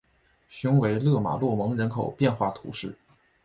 [0.47, 2.97] 雄维勒马洛蒙人口变化图示